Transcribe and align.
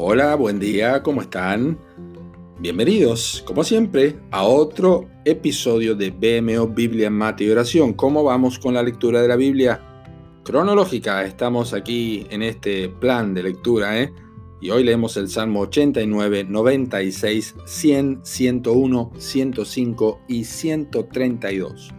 Hola, 0.00 0.36
buen 0.36 0.60
día, 0.60 1.02
¿cómo 1.02 1.22
están? 1.22 1.76
Bienvenidos, 2.60 3.42
como 3.44 3.64
siempre, 3.64 4.16
a 4.30 4.44
otro 4.44 5.08
episodio 5.24 5.96
de 5.96 6.10
BMO 6.12 6.68
Biblia, 6.68 7.10
Mate 7.10 7.42
y 7.42 7.50
Oración. 7.50 7.94
¿Cómo 7.94 8.22
vamos 8.22 8.60
con 8.60 8.74
la 8.74 8.82
lectura 8.84 9.20
de 9.20 9.26
la 9.26 9.34
Biblia? 9.34 9.80
Cronológica, 10.44 11.24
estamos 11.24 11.74
aquí 11.74 12.28
en 12.30 12.44
este 12.44 12.88
plan 12.88 13.34
de 13.34 13.42
lectura, 13.42 14.00
¿eh? 14.00 14.12
Y 14.60 14.70
hoy 14.70 14.84
leemos 14.84 15.16
el 15.16 15.28
Salmo 15.28 15.62
89, 15.62 16.44
96, 16.44 17.56
100, 17.64 18.20
101, 18.22 19.10
105 19.18 20.20
y 20.28 20.44
132. 20.44 21.92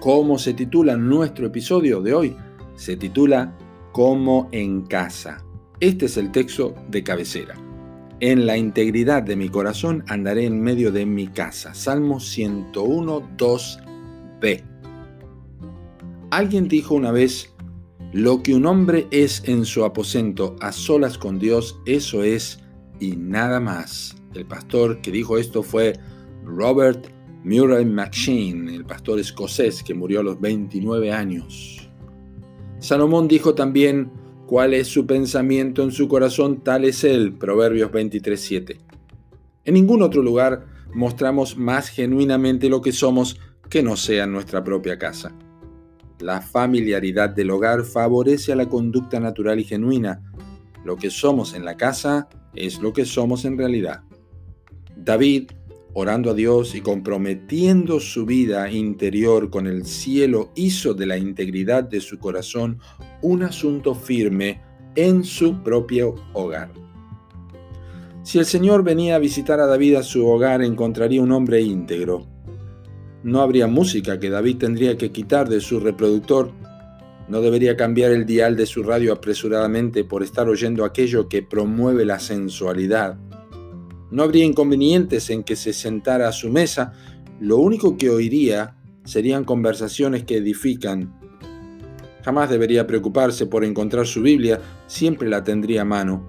¿Cómo 0.00 0.38
se 0.38 0.54
titula 0.54 0.96
nuestro 0.96 1.48
episodio 1.48 2.00
de 2.00 2.14
hoy? 2.14 2.36
Se 2.76 2.96
titula 2.96 3.54
Como 3.92 4.48
en 4.52 4.86
casa. 4.86 5.44
Este 5.82 6.06
es 6.06 6.16
el 6.16 6.30
texto 6.30 6.76
de 6.90 7.02
cabecera. 7.02 7.56
En 8.20 8.46
la 8.46 8.56
integridad 8.56 9.24
de 9.24 9.34
mi 9.34 9.48
corazón 9.48 10.04
andaré 10.06 10.46
en 10.46 10.62
medio 10.62 10.92
de 10.92 11.04
mi 11.04 11.26
casa. 11.26 11.74
Salmo 11.74 12.20
101, 12.20 13.36
2b. 13.36 14.62
Alguien 16.30 16.68
dijo 16.68 16.94
una 16.94 17.10
vez, 17.10 17.52
lo 18.12 18.44
que 18.44 18.54
un 18.54 18.66
hombre 18.66 19.08
es 19.10 19.42
en 19.48 19.64
su 19.64 19.84
aposento 19.84 20.54
a 20.60 20.70
solas 20.70 21.18
con 21.18 21.40
Dios, 21.40 21.76
eso 21.84 22.22
es 22.22 22.60
y 23.00 23.16
nada 23.16 23.58
más. 23.58 24.14
El 24.34 24.46
pastor 24.46 25.00
que 25.00 25.10
dijo 25.10 25.36
esto 25.36 25.64
fue 25.64 25.98
Robert 26.44 27.08
Murray 27.42 27.84
McShane, 27.84 28.72
el 28.72 28.84
pastor 28.84 29.18
escocés 29.18 29.82
que 29.82 29.94
murió 29.94 30.20
a 30.20 30.22
los 30.22 30.40
29 30.40 31.10
años. 31.10 31.90
Salomón 32.78 33.26
dijo 33.26 33.56
también, 33.56 34.21
cuál 34.52 34.74
es 34.74 34.88
su 34.88 35.06
pensamiento 35.06 35.82
en 35.82 35.92
su 35.92 36.08
corazón, 36.08 36.62
tal 36.62 36.84
es 36.84 37.04
él. 37.04 37.32
Proverbios 37.32 37.90
23:7. 37.90 38.76
En 39.64 39.72
ningún 39.72 40.02
otro 40.02 40.20
lugar 40.20 40.66
mostramos 40.92 41.56
más 41.56 41.88
genuinamente 41.88 42.68
lo 42.68 42.82
que 42.82 42.92
somos 42.92 43.40
que 43.70 43.82
no 43.82 43.96
sea 43.96 44.26
nuestra 44.26 44.62
propia 44.62 44.98
casa. 44.98 45.34
La 46.20 46.42
familiaridad 46.42 47.30
del 47.30 47.48
hogar 47.48 47.82
favorece 47.82 48.52
a 48.52 48.56
la 48.56 48.68
conducta 48.68 49.18
natural 49.20 49.58
y 49.58 49.64
genuina. 49.64 50.20
Lo 50.84 50.96
que 50.96 51.08
somos 51.08 51.54
en 51.54 51.64
la 51.64 51.78
casa 51.78 52.28
es 52.54 52.78
lo 52.78 52.92
que 52.92 53.06
somos 53.06 53.46
en 53.46 53.56
realidad. 53.56 54.02
David 54.94 55.44
orando 55.94 56.30
a 56.30 56.34
Dios 56.34 56.74
y 56.74 56.80
comprometiendo 56.80 58.00
su 58.00 58.24
vida 58.24 58.70
interior 58.70 59.50
con 59.50 59.66
el 59.66 59.84
cielo, 59.84 60.50
hizo 60.54 60.94
de 60.94 61.06
la 61.06 61.18
integridad 61.18 61.84
de 61.84 62.00
su 62.00 62.18
corazón 62.18 62.78
un 63.22 63.42
asunto 63.42 63.94
firme 63.94 64.60
en 64.94 65.24
su 65.24 65.62
propio 65.62 66.14
hogar. 66.32 66.70
Si 68.22 68.38
el 68.38 68.44
Señor 68.44 68.84
venía 68.84 69.16
a 69.16 69.18
visitar 69.18 69.58
a 69.60 69.66
David 69.66 69.96
a 69.96 70.02
su 70.02 70.26
hogar, 70.26 70.62
encontraría 70.62 71.22
un 71.22 71.32
hombre 71.32 71.60
íntegro. 71.60 72.26
No 73.22 73.40
habría 73.40 73.66
música 73.66 74.20
que 74.20 74.30
David 74.30 74.58
tendría 74.58 74.96
que 74.96 75.10
quitar 75.10 75.48
de 75.48 75.60
su 75.60 75.80
reproductor. 75.80 76.52
No 77.28 77.40
debería 77.40 77.76
cambiar 77.76 78.12
el 78.12 78.26
dial 78.26 78.56
de 78.56 78.66
su 78.66 78.82
radio 78.82 79.12
apresuradamente 79.12 80.04
por 80.04 80.22
estar 80.22 80.48
oyendo 80.48 80.84
aquello 80.84 81.28
que 81.28 81.42
promueve 81.42 82.04
la 82.04 82.18
sensualidad 82.18 83.16
no 84.12 84.22
habría 84.22 84.44
inconvenientes 84.44 85.30
en 85.30 85.42
que 85.42 85.56
se 85.56 85.72
sentara 85.72 86.28
a 86.28 86.32
su 86.32 86.50
mesa, 86.50 86.92
lo 87.40 87.56
único 87.56 87.96
que 87.96 88.10
oiría 88.10 88.76
serían 89.04 89.44
conversaciones 89.44 90.24
que 90.24 90.36
edifican. 90.36 91.18
Jamás 92.24 92.50
debería 92.50 92.86
preocuparse 92.86 93.46
por 93.46 93.64
encontrar 93.64 94.06
su 94.06 94.22
Biblia, 94.22 94.60
siempre 94.86 95.28
la 95.28 95.42
tendría 95.42 95.82
a 95.82 95.84
mano. 95.84 96.24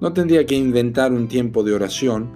No 0.00 0.12
tendría 0.12 0.44
que 0.46 0.56
inventar 0.56 1.12
un 1.12 1.28
tiempo 1.28 1.62
de 1.62 1.74
oración. 1.74 2.30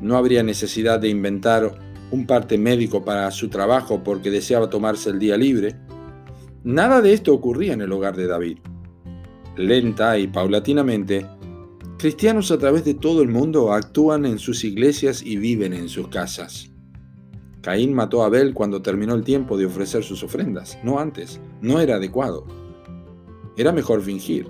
No 0.00 0.16
habría 0.16 0.42
necesidad 0.42 1.00
de 1.00 1.08
inventar 1.08 1.78
un 2.10 2.26
parte 2.26 2.58
médico 2.58 3.04
para 3.04 3.30
su 3.30 3.48
trabajo 3.48 4.02
porque 4.02 4.30
deseaba 4.30 4.68
tomarse 4.68 5.10
el 5.10 5.18
día 5.18 5.36
libre. 5.36 5.76
Nada 6.64 7.00
de 7.00 7.12
esto 7.12 7.32
ocurría 7.32 7.72
en 7.72 7.80
el 7.80 7.92
hogar 7.92 8.16
de 8.16 8.26
David. 8.26 8.58
Lenta 9.56 10.18
y 10.18 10.26
paulatinamente, 10.26 11.26
Cristianos 12.00 12.50
a 12.50 12.56
través 12.56 12.86
de 12.86 12.94
todo 12.94 13.20
el 13.20 13.28
mundo 13.28 13.74
actúan 13.74 14.24
en 14.24 14.38
sus 14.38 14.64
iglesias 14.64 15.22
y 15.22 15.36
viven 15.36 15.74
en 15.74 15.86
sus 15.90 16.08
casas. 16.08 16.70
Caín 17.62 17.92
mató 17.92 18.22
a 18.22 18.26
Abel 18.26 18.54
cuando 18.54 18.80
terminó 18.80 19.14
el 19.14 19.22
tiempo 19.22 19.58
de 19.58 19.66
ofrecer 19.66 20.02
sus 20.02 20.22
ofrendas, 20.22 20.78
no 20.82 20.98
antes, 20.98 21.40
no 21.60 21.78
era 21.78 21.96
adecuado. 21.96 22.46
Era 23.56 23.70
mejor 23.72 24.00
fingir. 24.00 24.48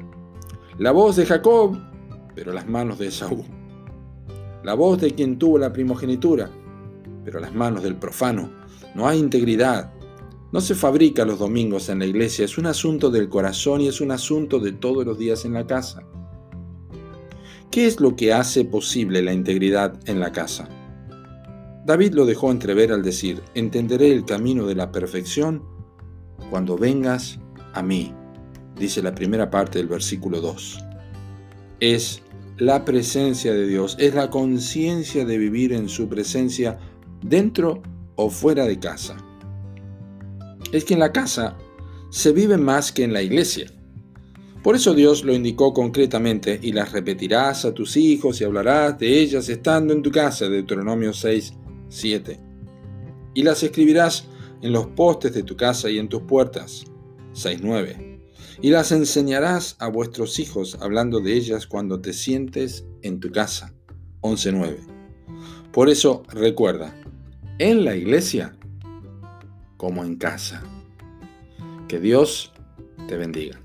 La 0.79 0.93
voz 0.93 1.17
de 1.17 1.27
Jacob, 1.27 1.77
pero 2.37 2.53
las 2.53 2.69
manos 2.69 3.01
de 3.01 3.11
Saúl. 3.11 3.45
La 4.63 4.75
voz 4.75 5.01
de 5.01 5.13
quien 5.13 5.39
tuvo 5.39 5.59
la 5.59 5.73
primogenitura, 5.73 6.51
pero 7.25 7.41
las 7.41 7.53
manos 7.53 7.83
del 7.83 7.97
profano. 7.97 8.51
No 8.95 9.09
hay 9.09 9.19
integridad. 9.19 9.93
No 10.53 10.61
se 10.61 10.75
fabrica 10.75 11.25
los 11.25 11.39
domingos 11.39 11.89
en 11.89 11.99
la 11.99 12.07
iglesia, 12.07 12.45
es 12.45 12.59
un 12.59 12.67
asunto 12.67 13.11
del 13.11 13.29
corazón 13.29 13.81
y 13.81 13.89
es 13.89 14.01
un 14.01 14.13
asunto 14.13 14.61
de 14.61 14.73
todos 14.73 15.05
los 15.05 15.19
días 15.19 15.45
en 15.45 15.55
la 15.55 15.67
casa. 15.67 16.05
¿Qué 17.71 17.87
es 17.87 18.01
lo 18.01 18.15
que 18.15 18.33
hace 18.33 18.65
posible 18.65 19.23
la 19.23 19.33
integridad 19.33 19.99
en 20.07 20.21
la 20.21 20.33
casa? 20.33 20.69
David 21.91 22.15
lo 22.15 22.25
dejó 22.25 22.53
entrever 22.53 22.93
al 22.93 23.03
decir, 23.03 23.43
entenderé 23.53 24.13
el 24.13 24.25
camino 24.25 24.65
de 24.65 24.77
la 24.77 24.93
perfección 24.93 25.65
cuando 26.49 26.79
vengas 26.79 27.41
a 27.73 27.83
mí, 27.83 28.15
dice 28.77 29.03
la 29.03 29.13
primera 29.13 29.51
parte 29.51 29.79
del 29.79 29.89
versículo 29.89 30.41
2. 30.41 30.79
Es 31.81 32.23
la 32.59 32.85
presencia 32.85 33.53
de 33.53 33.67
Dios, 33.67 33.97
es 33.99 34.15
la 34.15 34.31
conciencia 34.31 35.25
de 35.25 35.37
vivir 35.37 35.73
en 35.73 35.89
su 35.89 36.09
presencia 36.09 36.79
dentro 37.25 37.83
o 38.15 38.31
fuera 38.31 38.67
de 38.67 38.79
casa. 38.79 39.17
Es 40.71 40.85
que 40.85 40.95
en 40.95 41.01
la 41.01 41.11
casa 41.11 41.57
se 42.11 42.31
vive 42.31 42.57
más 42.57 42.93
que 42.93 43.03
en 43.03 43.13
la 43.13 43.23
iglesia. 43.23 43.67
Por 44.63 44.77
eso 44.77 44.95
Dios 44.95 45.25
lo 45.25 45.35
indicó 45.35 45.75
concretamente, 45.75 46.57
y 46.63 46.71
las 46.71 46.93
repetirás 46.93 47.65
a 47.65 47.75
tus 47.75 47.97
hijos 47.97 48.41
y 48.41 48.45
hablarás 48.45 48.97
de 48.97 49.19
ellas 49.19 49.49
estando 49.49 49.93
en 49.93 50.03
tu 50.03 50.13
casa, 50.13 50.49
Deuteronomio 50.49 51.13
6, 51.13 51.55
7. 51.91 52.41
Y 53.35 53.43
las 53.43 53.63
escribirás 53.63 54.25
en 54.63 54.73
los 54.73 54.87
postes 54.87 55.35
de 55.35 55.43
tu 55.43 55.57
casa 55.57 55.91
y 55.91 55.99
en 55.99 56.09
tus 56.09 56.23
puertas, 56.23 56.85
6, 57.35 57.61
9. 57.63 58.23
Y 58.63 58.71
las 58.71 58.93
enseñarás 58.93 59.77
a 59.79 59.89
vuestros 59.89 60.39
hijos 60.39 60.79
hablando 60.81 61.21
de 61.21 61.35
ellas 61.35 61.67
cuando 61.67 62.01
te 62.01 62.15
sientes 62.15 62.87
en 63.03 63.21
tu 63.21 63.31
casa, 63.31 63.75
11, 64.23 64.53
9. 64.53 64.81
Por 65.73 65.91
eso 65.91 66.23
recuerda, 66.33 66.95
en 67.59 67.85
la 67.85 67.95
iglesia 67.95 68.57
como 69.81 70.05
en 70.05 70.17
casa. 70.17 70.63
Que 71.89 71.99
Dios 71.99 72.53
te 73.09 73.17
bendiga. 73.17 73.59